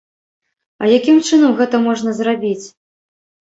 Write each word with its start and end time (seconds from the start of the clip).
А 0.81 0.89
якім 0.97 1.17
чынам 1.27 1.53
гэта 1.61 1.83
можна 1.85 2.17
зрабіць? 2.23 2.67